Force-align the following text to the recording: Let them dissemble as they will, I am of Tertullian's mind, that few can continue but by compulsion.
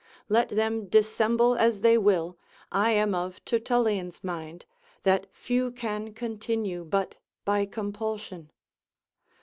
Let 0.29 0.49
them 0.49 0.87
dissemble 0.87 1.55
as 1.57 1.81
they 1.81 1.95
will, 1.95 2.35
I 2.71 2.89
am 2.89 3.13
of 3.13 3.45
Tertullian's 3.45 4.23
mind, 4.23 4.65
that 5.03 5.27
few 5.31 5.69
can 5.69 6.15
continue 6.15 6.83
but 6.83 7.17
by 7.45 7.67
compulsion. 7.67 8.49